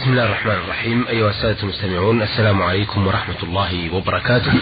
[0.00, 4.52] بسم الله الرحمن الرحيم أيها السادة المستمعون السلام عليكم ورحمة الله وبركاته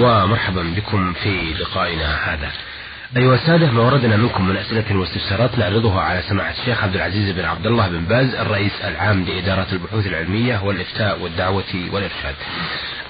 [0.00, 2.50] ومرحبا بكم في لقائنا هذا
[3.16, 7.44] أيها السادة ما وردنا منكم من أسئلة واستفسارات نعرضها على سماحة الشيخ عبد العزيز بن
[7.44, 12.34] عبد الله بن باز الرئيس العام لإدارة البحوث العلمية والإفتاء والدعوة والإرشاد.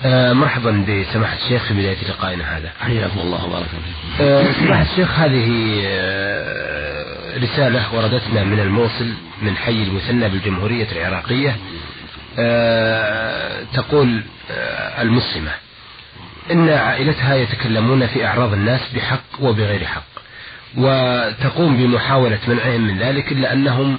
[0.05, 2.73] آه مرحبا بسماحة الشيخ في بداية لقائنا هذا.
[2.80, 4.25] حياكم الله وبارك فيكم.
[4.25, 9.12] آه سماحة الشيخ هذه آه رسالة وردتنا من الموصل
[9.43, 11.57] من حي المثنى بالجمهورية العراقية
[12.38, 15.51] آه تقول آه المسلمة
[16.51, 20.02] إن عائلتها يتكلمون في أعراض الناس بحق وبغير حق
[20.77, 23.98] وتقوم بمحاولة منعهم من ذلك إلا أنهم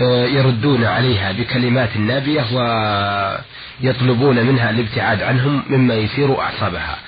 [0.00, 2.44] آه، يردون عليها بكلمات نابية
[3.82, 6.98] ويطلبون منها الابتعاد عنهم مما يثير أعصابها.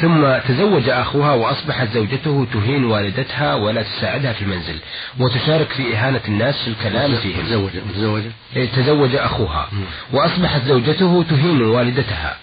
[0.00, 4.78] ثم تزوج أخوها وأصبحت زوجته تهين والدتها ولا تساعدها في المنزل
[5.18, 7.46] وتشارك في إهانة الناس في الكلام فيهم.
[7.46, 8.22] تزوج تزوج
[8.56, 9.68] إيه، تزوج أخوها.
[10.12, 12.36] وأصبحت زوجته تهين والدتها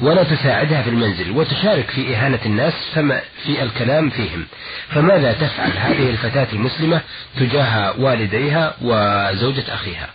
[0.00, 4.46] ولا تساعدها في المنزل وتشارك في إهانة الناس فما في الكلام فيهم.
[4.88, 7.00] فماذا تفعل؟ هذه الفتاة المسلمة
[7.40, 10.08] تجاه والديها وزوجة أخيها.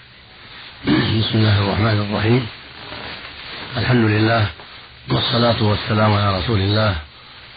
[0.86, 2.48] بسم الله الرحمن الرحيم.
[3.78, 4.48] الحمد لله
[5.10, 6.96] والصلاة والسلام على رسول الله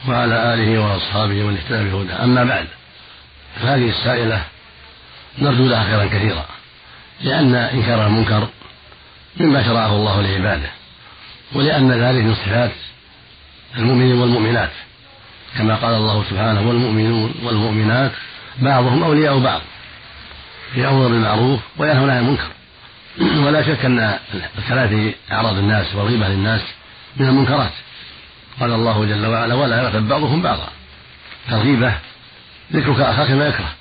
[0.08, 2.66] وعلى آله وأصحابه من اهتدى بهدى أما بعد
[3.60, 4.42] فهذه السائلة
[5.38, 6.44] نرجو لها خيرا كثيرا
[7.20, 8.48] لأن إنكار المنكر
[9.36, 10.70] مما شرعه الله لعباده
[11.52, 12.70] ولأن ذلك من صفات
[13.76, 14.70] المؤمنين والمؤمنات.
[15.58, 18.12] كما قال الله سبحانه والمؤمنون والمؤمنات
[18.58, 19.60] بعضهم أولياء بعض
[20.76, 22.48] يأمر بالمعروف وينهون عن المنكر.
[23.46, 24.18] ولا شك أن
[24.58, 26.60] الكلام في أعراض الناس والغيبة للناس
[27.16, 27.72] من المنكرات.
[28.60, 30.68] قال الله جل وعلا ولا يغتب بعضهم بعضا.
[31.50, 31.92] كالغيبة
[32.72, 33.74] ذكرك أخاك ما يكره.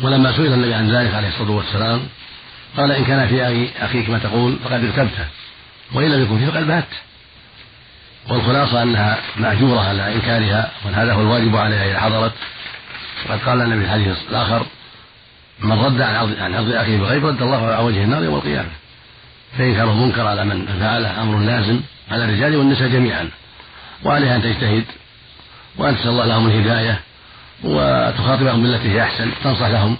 [0.00, 2.00] ولما سئل النبي عن ذلك عليه الصلاة والسلام
[2.76, 5.26] قال إن كان في أخيك ما تقول فقد اغتبته
[5.92, 6.88] وإن لم يكن فيه فقد بات
[8.28, 12.32] والخلاصة أنها مأجورة على إنكارها وهذا هو الواجب عليها إذا حضرت.
[13.28, 14.66] وقد قال النبي في الحديث الآخر
[15.60, 18.70] من رد عن عن عرض أخيه بغيب رد الله على وجه النار يوم القيامة.
[19.58, 21.80] فإنكار المنكر على من فعله أمر لازم
[22.10, 23.28] على الرجال والنساء جميعا
[24.04, 24.84] وعليها أن تجتهد
[25.76, 27.00] وأن تسأل الله لهم الهداية
[27.64, 29.96] وتخاطبهم بالتي هي أحسن تنصح لهم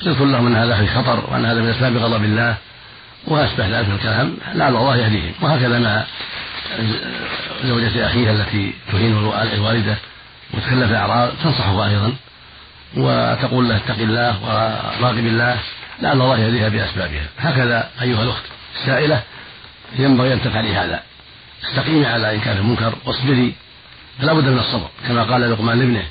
[0.00, 2.56] تذكر لهم أن هذا في خطر وأن هذا من أسباب غضب الله
[3.26, 5.32] وأشبه ذلك من الكلام لعل الله يهديهم.
[5.42, 6.04] وهكذا مع
[7.64, 9.12] زوجة أخيها التي تهين
[9.54, 9.96] الوالدة
[10.54, 12.12] وتتكلم في الأعراض تنصحه أيضا
[12.96, 15.58] وتقول له اتق الله وراقب الله
[16.02, 17.26] لعل الله يهديها بأسبابها.
[17.38, 18.44] هكذا أيها الأخت.
[18.76, 19.22] السائلة
[19.98, 21.02] ينبغي أن تفعلي هذا.
[21.64, 23.54] استقيمي على إنكار المنكر واصبري.
[24.18, 26.04] فلا بد من الصبر كما قال لقمان لابنه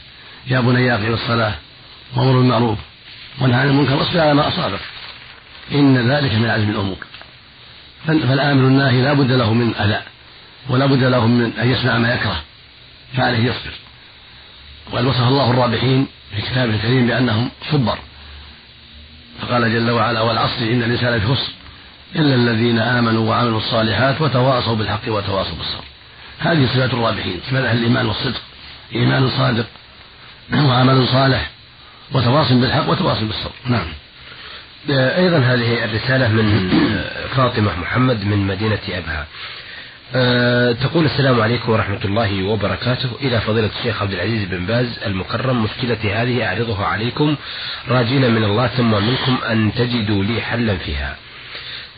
[0.48, 1.54] يا بني أقم الصلاة
[2.16, 2.80] وأمر بالمعروف
[3.40, 4.80] وانهى عن المنكر واصبر على ما أصابك.
[5.72, 6.98] إن ذلك من عزم الأمور.
[8.08, 10.02] فالآمر الناهي لا بد له من أذى
[10.70, 12.42] ولا بد له من أن يسمع ما يكره.
[13.18, 13.74] فعليه يصبر.
[14.92, 17.98] وقد وصف الله الرابحين في كتابه الكريم بأنهم صبر.
[19.42, 21.52] فقال جل وعلا والعصر إن الإنسان لفي خسر.
[22.16, 25.84] إلا الذين آمنوا وعملوا الصالحات وتواصوا بالحق وتواصوا بالصبر.
[26.40, 28.42] هذه صفات الرابحين صفات أهل الإيمان والصدق
[28.96, 29.66] إيمان صادق
[30.54, 31.50] وعمل صالح
[32.12, 33.54] وتواصل بالحق وتواصل بالصبر.
[33.66, 33.88] نعم.
[34.90, 36.70] أيضا هذه الرسالة من
[37.36, 39.28] فاطمة محمد من مدينة أبها.
[40.16, 43.10] أه تقول السلام عليكم ورحمة الله وبركاته.
[43.22, 47.36] إلى فضيلة الشيخ عبد العزيز بن باز المكرم مشكلتي هذه أعرضها عليكم
[47.88, 51.16] راجين من الله ثم منكم أن تجدوا لي حلا فيها.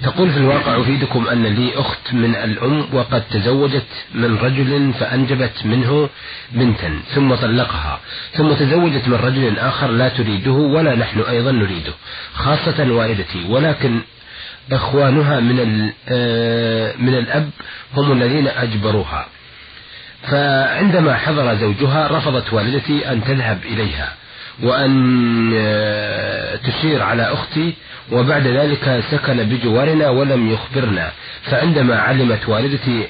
[0.03, 6.09] تقول في الواقع أفيدكم أن لي أخت من الأم وقد تزوجت من رجل فأنجبت منه
[6.51, 7.99] بنتا ثم طلقها
[8.33, 11.93] ثم تزوجت من رجل آخر لا تريده ولا نحن أيضا نريده
[12.33, 13.99] خاصة والدتي ولكن
[14.71, 17.49] إخوانها من آه، من الأب
[17.97, 19.27] هم الذين أجبروها.
[20.23, 24.13] فعندما حضر زوجها رفضت والدتي أن تذهب إليها.
[24.63, 27.73] وأن آه، تشير على أختي
[28.11, 31.11] وبعد ذلك سكن بجوارنا ولم يخبرنا.
[31.43, 33.07] فعندما علمت والدتي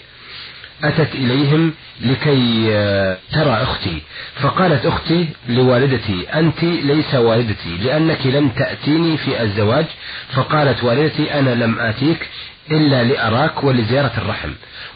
[0.84, 4.02] أتت إليهم لكي آه، ترى أختي.
[4.36, 9.86] فقالت أختي لوالدتي أنت ليس والدتي لأنك لم تأتيني في الزواج.
[10.34, 12.30] فقالت والدتي أنا لم آتيك
[12.72, 14.50] إلا لأراك ولزيارة الرحم.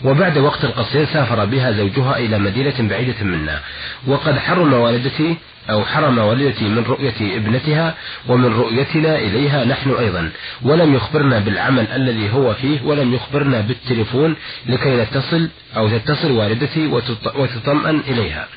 [0.03, 3.59] وبعد وقت قصير سافر بها زوجها إلى مدينة بعيدة منا.
[4.07, 5.37] وقد حرم والدتي
[5.69, 7.95] أو حرم والدتي من رؤية ابنتها
[8.27, 10.31] ومن رؤيتنا إليها نحن أيضا.
[10.61, 14.35] ولم يخبرنا بالعمل الذي هو فيه ولم يخبرنا بالتليفون
[14.65, 16.87] لكي نتصل أو تتصل والدتي
[17.35, 18.47] وتطمئن إليها.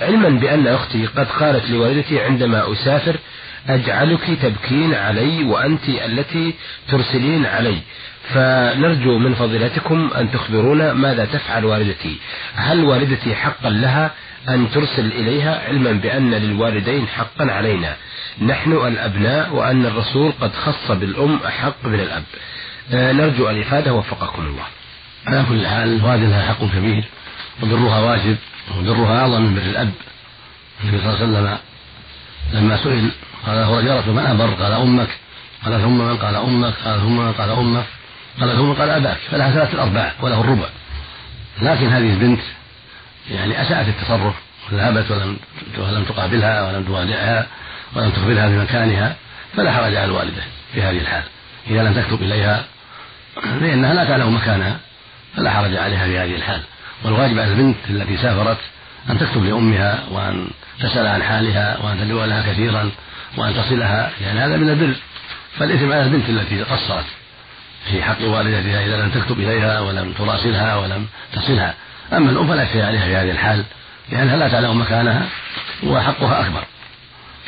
[0.00, 3.16] علما بأن أختي قد قالت لوالدتي عندما أسافر
[3.68, 6.54] أجعلك تبكين علي وأنت التي
[6.88, 7.78] ترسلين علي.
[8.34, 12.16] فنرجو من فضيلتكم أن تخبرونا ماذا تفعل والدتي.
[12.54, 14.10] هل والدتي حقا لها
[14.48, 17.96] أن ترسل إليها علما بأن للوالدين حقا علينا؟
[18.42, 22.24] نحن الأبناء وأن الرسول قد خص بالأم أحق من الأب.
[22.92, 24.64] آه، نرجو الإفادة وفقكم الله.
[25.26, 27.04] على كل حال الوالد لها حق كبير
[27.62, 28.36] وبرها واجب
[28.78, 29.92] وبرها أعظم من بر الأب.
[30.84, 31.58] النبي صلى الله عليه وسلم
[32.52, 33.10] لما سئل
[33.46, 35.08] قال له رجلة من أبر قال أمك.
[35.64, 37.84] قال ثم من قال أمك؟ قال ثم من قال أمك؟
[38.40, 39.16] قال ثم قال أباك.
[39.30, 40.66] فلها ثلاثة الأرباع وله الربع.
[41.62, 42.40] لكن هذه البنت
[43.30, 44.34] يعني أساءت التصرف
[44.72, 45.36] ذهبت ولم
[45.78, 47.46] ولم تقابلها ولم توادعها
[47.96, 49.16] ولم تخبرها بمكانها
[49.56, 50.42] فلا حرج على الوالدة
[50.74, 51.22] في هذه الحال.
[51.70, 52.64] إذا لم تكتب إليها
[53.62, 54.78] لأنها لا تعلم مكانها
[55.36, 56.60] فلا حرج عليها في هذه الحال.
[57.04, 58.58] والواجب على البنت التي سافرت
[59.10, 60.48] أن تكتب لأمها وأن
[60.80, 62.90] تسأل عن حالها وأن تدعو لها كثيرا
[63.36, 64.94] وأن تصلها لأن هذا من البر.
[65.58, 67.04] فالإثم على البنت التي قصرت
[67.90, 71.74] في حق والدتها إذا لم تكتب إليها ولم تراسلها ولم تصلها.
[72.12, 73.64] أما الأم فلا شيء عليها في هذه الحال
[74.12, 75.26] لأنها لا تعلم مكانها
[75.82, 76.64] وحقها أكبر.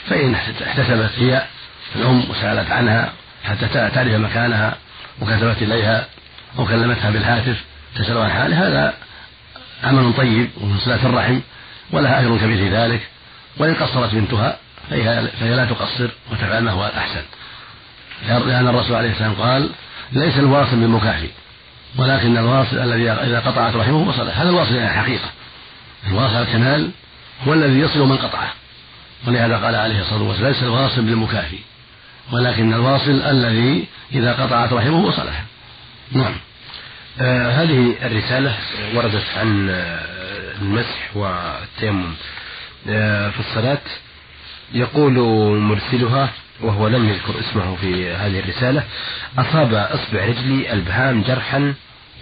[0.09, 0.35] فإن
[0.67, 1.43] احتسبت هي
[1.97, 3.13] الأم وسألت عنها
[3.45, 4.77] حتى تعرف مكانها
[5.21, 6.07] وكتبت إليها
[6.59, 7.57] أو كلمتها بالهاتف
[7.97, 8.95] تسأل عن حالها هذا
[9.85, 11.41] عمل طيب ومن صلة الرحم
[11.93, 13.01] ولها أجر كبير في ذلك
[13.57, 14.59] وإن قصرت بنتها
[14.91, 17.23] فهي, لا تقصر وتفعل ما هو الأحسن
[18.29, 19.71] لأن الرسول عليه السلام قال
[20.13, 21.29] ليس الواصل بالمكافئ
[21.99, 25.31] ولكن الواصل الذي إذا قطعت رحمه وصله هذا الواصل يعني الحقيقة
[26.07, 26.91] الواصل الكمال
[27.47, 28.53] هو الذي يصل من قطعه.
[29.27, 31.59] ولهذا قال عليه الصلاة والسلام ليس الواصل بالمكافئ
[32.33, 35.45] ولكن الواصل الذي إذا قطعت رحمه وصلها.
[36.13, 36.35] نعم.
[37.21, 38.55] آه هذه الرسالة
[38.95, 40.05] وردت عن آه
[40.63, 42.15] المسح والتيمم.
[42.89, 43.79] آه في الصلاة
[44.73, 45.13] يقول
[45.59, 46.31] مرسلها
[46.61, 48.83] وهو لم يذكر اسمه في هذه الرسالة
[49.39, 51.75] أصاب إصبع رجلي ألبهام جرحا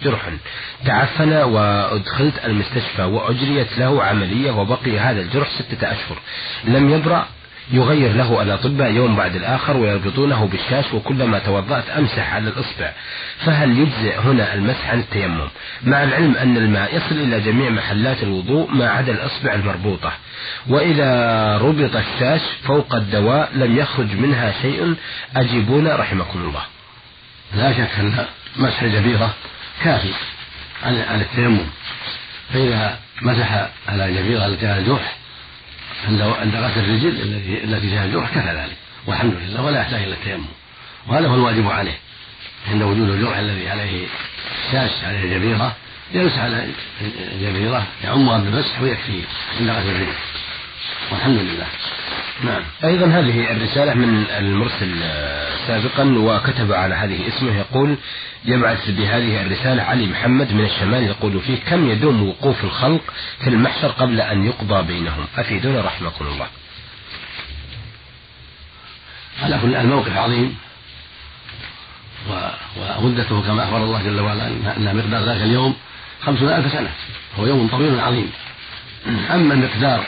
[0.03, 0.37] جرحا.
[0.85, 6.17] تعفن وأدخلت المستشفى وأجريت له عملية وبقي هذا الجرح ستة أشهر.
[6.63, 7.27] لم يبرأ
[7.71, 12.91] يغير له الأطباء يوم بعد الآخر ويربطونه بالشاش وكلما توضأت أمسح على الإصبع.
[13.45, 15.47] فهل يجزئ هنا المسح عن التيمم؟
[15.83, 20.11] مع العلم أن الماء يصل إلى جميع محلات الوضوء ما عدا الإصبع المربوطة.
[20.67, 24.95] وإذا ربط الشاش فوق الدواء لم يخرج منها شيء
[25.35, 26.63] أجيبونا رحمكم الله.
[27.55, 28.25] لا شك أن
[28.57, 29.33] مسح الجبيرة
[29.83, 30.13] كافي
[30.83, 31.65] عن التيمم.
[32.53, 35.15] فإذا مسح على الجبيرة التي على الجرح
[36.05, 37.07] عند غسل الرجل
[37.63, 40.45] التي فيها الجرح كفى ذلك والحمد لله ولا يحتاج إلى التيمم.
[41.07, 41.97] وهذا هو الواجب عليه.
[42.71, 44.07] عند وجود الجرح الذي عليه
[44.71, 45.75] شاش عليه جبيرة
[46.13, 46.67] يمسح على
[47.31, 49.23] الجبيره يعمها بالمسح ويكفيه
[49.59, 50.13] عند غسل الرجل.
[51.11, 51.67] والحمد لله.
[52.43, 52.63] نعم.
[52.83, 54.99] أيضا هذه الرسالة من المرسل
[55.67, 57.97] سابقا وكتب على هذه اسمه يقول
[58.45, 63.01] يبعث بهذه الرسالة علي محمد من الشمال يقول فيه كم يدوم وقوف الخلق
[63.43, 66.47] في المحشر قبل أن يقضى بينهم؟ أفيدونا رحمكم الله.
[69.43, 70.57] على كل الموقف عظيم.
[72.99, 75.75] ومدته كما أخبر الله جل وعلا أن مقدار ذلك اليوم
[76.25, 76.89] خمسون ألف سنة.
[77.39, 78.31] هو يوم طويل عظيم.
[79.31, 80.05] أما مقدار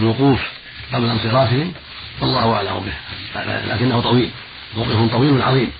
[0.00, 0.40] الوقوف
[0.92, 1.72] قبل انصرافهم
[2.20, 2.92] فالله أعلم به.
[3.74, 4.30] لكنه طويل
[4.76, 5.72] موقف طويل عظيم.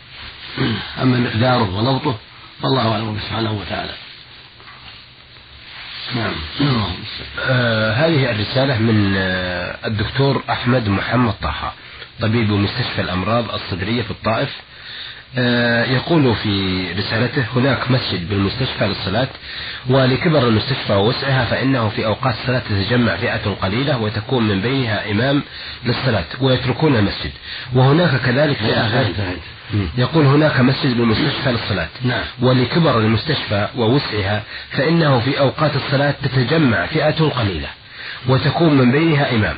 [1.02, 2.18] أما مقداره وضبطه
[2.62, 3.92] فالله أعلم به سبحانه وتعالى.
[6.16, 6.32] نعم.
[7.40, 11.72] آه هذه الرسالة من آه الدكتور أحمد محمد طه
[12.20, 14.50] طبيب مستشفى الأمراض الصدرية في الطائف.
[15.94, 19.28] يقول في رسالته هناك مسجد بالمستشفى للصلاة
[19.88, 25.42] ولكبر المستشفى ووسعها فإنه في أوقات الصلاة تتجمع فئة قليلة وتكون من بينها إمام
[25.84, 27.30] للصلاة ويتركون المسجد.
[27.74, 28.88] وهناك كذلك فئة
[29.98, 32.22] يقول هناك مسجد بالمستشفى للصلاة نعم.
[32.42, 37.68] ولكبر المستشفى ووسعها فإنه في أوقات الصلاة تتجمع فئة قليلة
[38.28, 39.56] وتكون من بينها إمام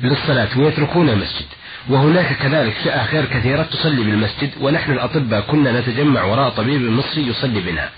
[0.00, 1.46] للصلاة ويتركون المسجد.
[1.88, 7.60] وهناك كذلك فئة خير كثيرة تصلي بالمسجد ونحن الأطباء كنا نتجمع وراء طبيب مصري يصلي
[7.60, 7.88] بنا.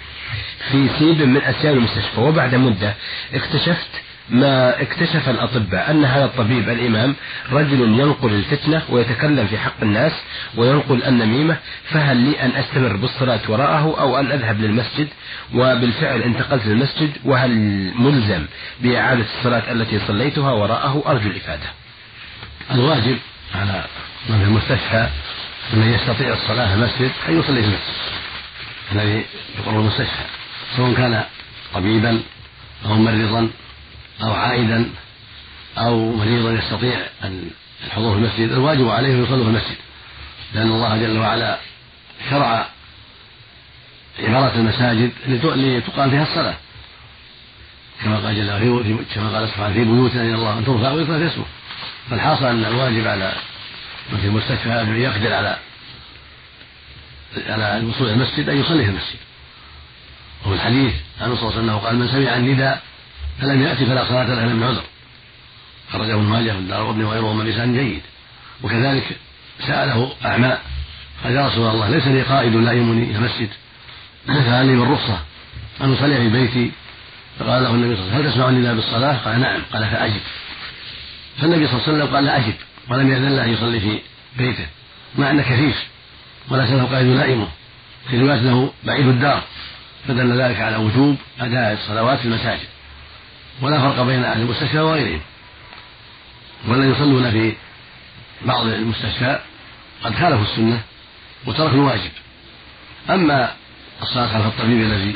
[0.70, 2.94] في سيب من أسياب المستشفى وبعد مدة
[3.34, 3.88] اكتشفت
[4.30, 7.14] ما اكتشف الأطباء أن هذا الطبيب الإمام
[7.52, 10.12] رجل ينقل الفتنة ويتكلم في حق الناس
[10.56, 15.08] وينقل النميمة فهل لي أن أستمر بالصلاة وراءه أو أن أذهب للمسجد؟
[15.54, 17.50] وبالفعل انتقلت للمسجد وهل
[17.98, 18.44] ملزم
[18.80, 21.66] بإعادة الصلاة التي صليتها وراءه؟ أرجو الإفادة.
[22.74, 23.16] الواجب
[23.54, 23.84] على
[24.28, 25.08] من في المستشفى
[25.72, 27.82] من يستطيع الصلاة في المسجد أن يصلي في المسجد.
[28.92, 29.24] الذي
[29.58, 30.24] يقر المستشفى
[30.76, 31.24] سواء كان
[31.74, 32.22] طبيبا
[32.86, 33.50] أو مريضا
[34.22, 34.90] أو عائدا
[35.78, 37.50] أو مريضا يستطيع أن
[37.86, 39.76] الحضور في المسجد الواجب عليهم أن يصلوا في المسجد.
[40.54, 41.58] لأن الله جل وعلا
[42.30, 42.68] شرع
[44.18, 46.56] عمارة المساجد لتقام فيها الصلاة.
[48.04, 51.44] كما قال جل كما قال سبحانه في بيوتنا إلى الله أن ترفع ويذكر في اسمه
[52.10, 53.32] فالحاصل أن الواجب على
[54.20, 55.58] في المستشفى أن يقدر على
[57.46, 59.18] على الوصول إلى المسجد أن يصلي في المسجد.
[60.46, 62.82] وفي الحديث عن صلى الله عليه وسلم قال من سمع النداء
[63.40, 64.82] فلم يأتي فلا صلاة له من عذر.
[65.92, 68.02] خرجه ابن ماجه في الدار وابن وغيره من لسان جيد.
[68.62, 69.16] وكذلك
[69.66, 70.58] سأله أعمى
[71.24, 73.48] قال يا رسول الله ليس لي قائد لا يمني إلى المسجد.
[74.26, 75.20] فهل لي من رخصة
[75.80, 76.72] أن أصلي في بيتي.
[77.38, 79.62] فقال له النبي صلى الله عليه وسلم هل تسمعني إلا بالصلاة؟ قال نعم.
[79.72, 80.20] قال فأجب.
[81.40, 82.54] فالنبي صلى الله عليه وسلم قال لا أجب
[82.88, 84.00] ولم يأذن له أن يصلي في
[84.38, 84.66] بيته
[85.18, 85.86] مع أنه كفيف
[86.48, 87.48] وليس له قائد لائمه
[88.10, 89.42] في رواية له بعيد الدار
[90.08, 92.68] فدل ذلك على وجوب أداء الصلوات في المساجد
[93.62, 95.20] ولا فرق بين أهل المستشفى وغيرهم.
[96.68, 97.54] ولا يصلون في
[98.42, 99.38] بعض المستشفى
[100.04, 100.80] قد خالفوا السنة
[101.46, 102.10] وتركوا الواجب.
[103.10, 103.52] أما
[104.02, 105.14] الصلاة خلف الطبيب الذي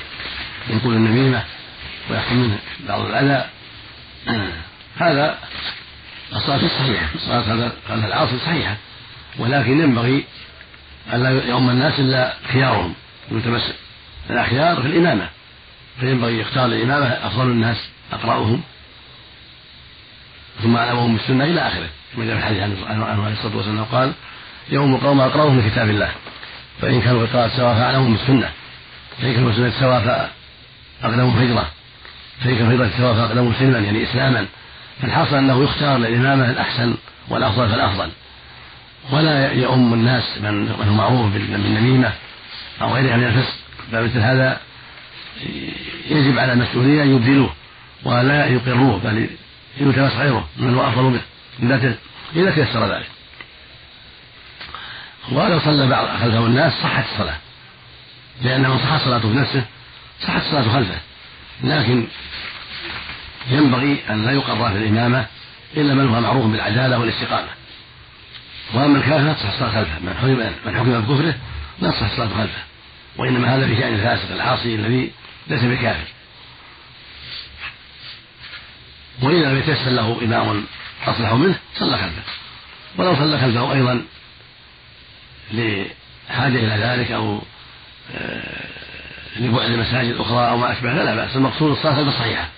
[0.71, 1.45] ينقل النميمة
[2.11, 3.45] ويحصل منه بعض الأذى
[4.97, 5.38] هذا
[6.37, 8.77] الصلاة الصحيحة الصلاة خلف العاصي صحيحة.
[9.39, 10.25] ولكن ينبغي
[11.12, 12.95] ألا يؤم الناس إلا خيارهم.
[13.31, 13.75] المتمسك
[14.31, 15.29] الأخيار في الإمامة.
[16.01, 17.77] فينبغي يختار الإمامة أفضل الناس
[18.12, 18.62] أقرأهم.
[20.62, 21.89] ثم أعلمهم بالسنة إلى آخره.
[22.17, 24.12] كما جاء في الحديث عنه عليه الصلاة والسلام قال
[24.69, 26.11] يوم القوم أقرأهم من كتاب الله.
[26.81, 28.51] فإن كانوا القراءة سواء فأعلمهم بالسنة.
[29.23, 30.31] فإن كانوا السنة سواء
[31.03, 31.71] فأقدمهم هجرة
[32.45, 34.47] فإن كانوا هجرة سواء فأقدمهم سلما يعني إسلاما.
[35.01, 36.95] فالحاصل أنه يختار للإمامة الأحسن
[37.29, 38.11] والأفضل فالأفضل.
[39.11, 42.13] ولا يؤم الناس من من هو معروف بالنميمة
[42.83, 43.55] أو غيرها من الفسق.
[43.93, 44.61] فمثل هذا
[46.11, 47.55] يجب على المسؤولين أن يبدلوه
[48.05, 49.29] ولا يقروه بل
[49.81, 51.21] يلتمس غيره من هو أفضل
[51.59, 51.97] منه.
[52.37, 53.09] إذا تيسر ذلك.
[55.33, 57.37] ولو صلى بعض خلفه الناس صحت الصلاة.
[58.43, 59.65] لأن من صحت صلاته بنفسه
[60.21, 60.99] صحت الصلاة خلفه.
[61.65, 62.07] لكن
[63.51, 65.27] ينبغي أن لا يقر في الإمامة
[65.77, 67.49] إلا من هو معروف بالعدالة والاستقامة.
[68.75, 71.35] وأما الكافر لا تصح الصلاة خلفه من حكم من حكم بكفره
[71.81, 72.63] لا تصح الصلاة خلفه
[73.17, 75.13] وإنما هذا في شأن الفاسق العاصي الذي
[75.49, 76.07] ليس بكافر.
[79.23, 80.65] وإذا لم يتيسر له إمام
[81.07, 82.23] أصلح منه صلى خلفه.
[82.97, 84.03] ولو صلى خلفه أيضا
[85.53, 87.43] لحاجة إلى ذلك أو
[88.15, 88.67] آه،
[89.37, 91.37] لبعد مساجد أخرى أو ما أشبه فلا بأس.
[91.37, 92.49] المقصود الصلاة الصحيحة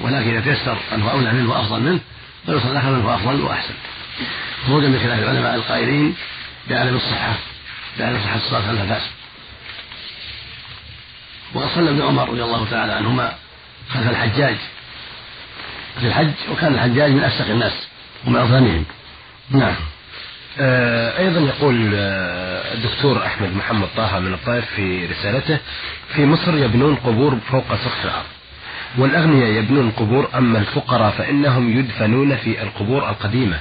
[0.00, 2.00] ولكن إذا تيسر أنه أولى منه وأفضل منه
[2.46, 3.74] فيصلى خلفه أفضل وأحسن.
[4.66, 6.14] خروجا من خلاف العلماء القائلين
[6.70, 7.34] بعدم الصحة
[7.98, 9.10] بعدم صحة الصلاة خلف الفاسق
[11.54, 13.34] وقد صلى ابن عمر رضي الله تعالى عنهما
[13.94, 14.56] خلف الحجاج
[16.00, 17.72] في الحج وكان الحجاج من أفسق الناس
[18.26, 18.84] ومن أظلمهم.
[19.50, 19.74] نعم.
[20.58, 25.58] آه، أيضا يقول آه، الدكتور أحمد محمد طه من الطائف في رسالته
[26.14, 28.35] في مصر يبنون قبور فوق سطح الأرض.
[28.98, 33.58] والأغنياء يبنون قبور أما الفقراء فإنهم يدفنون في القبور القديمة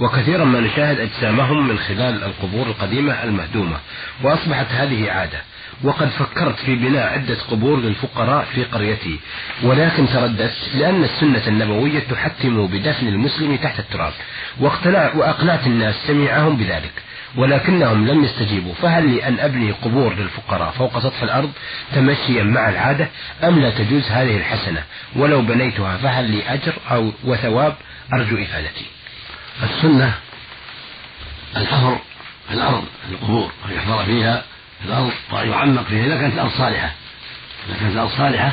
[0.00, 3.76] وكثيرا ما نشاهد أجسامهم من خلال القبور القديمة المهدومة
[4.22, 5.38] وأصبحت هذه عادة
[5.84, 9.18] وقد فكرت في بناء عدة قبور للفقراء في قريتي
[9.62, 14.12] ولكن ترددت لأن السنة النبوية تحتم بدفن المسلم تحت التراب
[14.60, 16.92] واقتنع وأقنعت الناس سميعهم بذلك.
[17.36, 18.74] ولكنهم لم يستجيبوا.
[18.74, 21.52] فهل لي أن أبني قبور للفقراء فوق سطح الأرض
[21.94, 23.08] تمشيا مع العادة
[23.44, 24.82] أم لا تجوز هذه الحسنة؟
[25.16, 27.74] ولو بنيتها فهل لي أجر أو وثواب؟
[28.12, 28.86] أرجو إفادتي.
[29.62, 30.14] السنة
[31.56, 31.98] الحفر
[32.48, 34.42] في الأرض في القبور ويحفر فيها
[34.80, 36.06] في الأرض وأن يعمق فيها.
[36.06, 36.92] إذا كانت الأرض صالحة
[37.68, 38.52] إذا كانت الأرض صالحة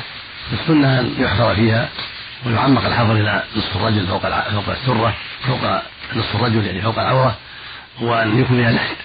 [0.51, 1.89] فالسنة أن يحفر فيها
[2.45, 5.13] ويعمق الحفر إلى نصف الرجل فوق فوق السرة
[5.47, 5.81] فوق
[6.15, 7.35] نصف الرجل يعني فوق العورة.
[8.01, 8.95] وأن يكون فيها لحد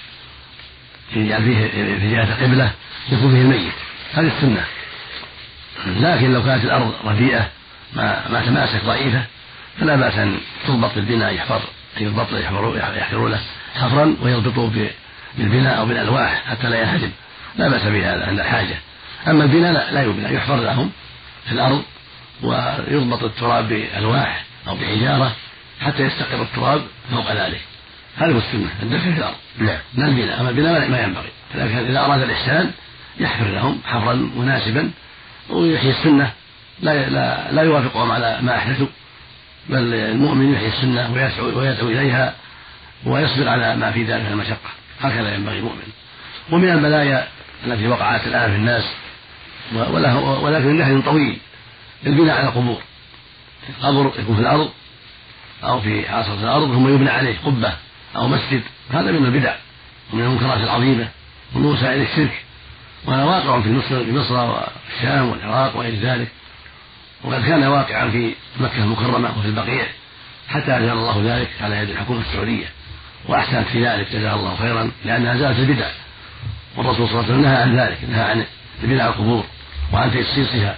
[1.17, 1.69] يجعل فيه
[1.99, 2.71] في جهة القبلة
[3.13, 3.73] يكون فيه الميت.
[4.15, 4.65] هذه السنة.
[5.87, 7.49] لكن لو كانت الأرض رديئة
[7.93, 9.23] ما ما تماسك ضعيفة
[9.81, 11.61] فلا بأس أن تضبط بالبناء يحفر
[12.01, 13.41] يضبط يحفروا له
[13.75, 14.71] حفرا ويضبطوا
[15.39, 17.11] بالبناء أو بالألواح حتى لا ينهدم
[17.57, 18.77] لا بأس بهذا عند الحاجة.
[19.29, 20.35] أما البناء لا, لا يبنى.
[20.35, 20.91] يحفر لهم
[21.47, 21.83] في الأرض
[22.43, 25.33] ويضبط التراب بألواح أو بحجارة
[25.81, 27.61] حتى يستقر التراب فوق ذلك.
[28.17, 29.37] هذا هو السنة الدفن في الأرض.
[29.59, 29.79] نعم.
[29.95, 30.41] لا البناء.
[30.41, 31.29] أما البناء ما ينبغي.
[31.55, 32.71] لكن إذا أراد الإحسان
[33.21, 34.91] يحفر لهم حفرا مناسبا
[35.51, 36.33] ويحيي السنة.
[36.81, 38.87] لا لا, لا يوافقهم على ما أحدثوا
[39.69, 42.35] بل المؤمن يحيي السنة ويدعو, ويدعو إليها
[43.05, 44.71] ويصبر على ما في ذلك المشقة.
[45.01, 45.93] هكذا ينبغي المؤمن.
[46.53, 47.29] ومن البلايا
[47.67, 48.85] التي وقعت الآن في الناس
[50.43, 51.39] ولكن النهي طويل
[52.07, 52.83] البناء على القبور
[53.69, 54.71] القبر يكون في الأرض
[55.65, 57.73] أو في عاصرة الأرض ثم يبنى عليه قبة.
[58.17, 59.55] أو مسجد هذا من البدع
[60.13, 61.09] ومن المنكرات العظيمة
[61.55, 62.45] ومن وسائل الشرك
[63.07, 66.29] وهذا واقع في مصر في مصر والشام والعراق وغير ذلك.
[67.25, 69.87] وقد كان واقعا في مكة المكرمة وفي البقيع
[70.49, 72.67] حتى أزال الله ذلك على يد الحكومة السعودية
[73.29, 75.89] وأحسنت في ذلك جزاها الله خيرا لأنها زالت البدع.
[76.77, 78.45] والرسول صلى الله عليه وسلم نهى عن ذلك نهى عن
[78.83, 79.45] بناء القبور
[79.93, 80.77] وعن تجصيصها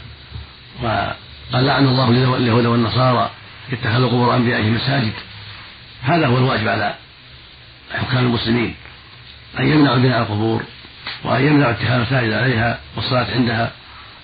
[0.83, 3.31] وقال لعن الله اليهود والنصارى
[3.73, 5.13] إتخذوا قبور أنبيائهم مساجد.
[6.03, 6.95] هذا هو الواجب على
[7.93, 8.75] حكام المسلمين.
[9.59, 10.63] أن يمنعوا بناء القبور
[11.25, 13.71] وأن يمنعوا اتخاذ المساجد عليها والصلاة عندها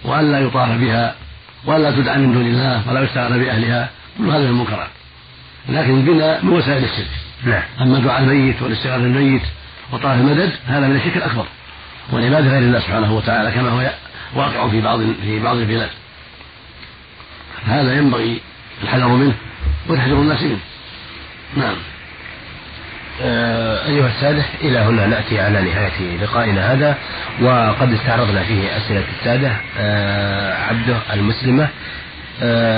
[0.04, 1.14] وأن لا يطاف بها
[1.64, 4.88] وأن لا تدعى من دون الله ولا يستغنى بأهلها كل هذا من المنكرات.
[5.68, 7.10] لكن البناء من وسائل الشرك.
[7.44, 7.62] نعم.
[7.80, 9.42] أما دعاء الميت والاستغاثة بالميت
[9.92, 11.46] وطلب المدد هذا من الشرك الأكبر.
[12.12, 13.90] والعباده غير الله سبحانه وتعالى كما هو
[14.34, 15.90] واقع في بعض في بعض البلاد.
[17.66, 18.40] هذا ينبغي
[18.82, 19.34] الحذر منه
[19.88, 20.58] وتحذر الناس منه.
[21.56, 21.76] نعم.
[23.86, 26.96] أيها السادة إلى هنا نأتي على نهاية لقائنا هذا
[27.42, 31.68] وقد استعرضنا فيه أسئلة السادة آه، عبده المسلمة آه،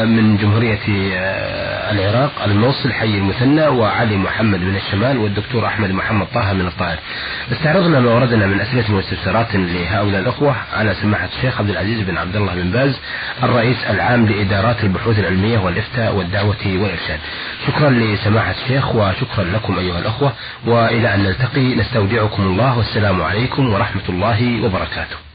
[0.04, 0.78] من جمهورية
[1.14, 6.98] آه، العراق الموصل حي المثنى وعلي محمد من الشمال والدكتور أحمد محمد طه من الطائف.
[7.52, 10.56] استعرضنا ما وردنا من أسئلة واستفسارات لهؤلاء الأخوة.
[10.72, 13.00] على سماحة الشيخ عبد العزيز بن عبد الله بن باز
[13.42, 17.18] الرئيس العام لإدارات البحوث العلمية والإفتاء والدعوة والإرشاد.
[17.66, 20.32] شكرا لسماحة الشيخ وشكرا لكم أيها الأخوة
[20.66, 25.29] وإلى أن نلتقي نستودعكم الله والسلام عليكم ورحمة الله وبركاته.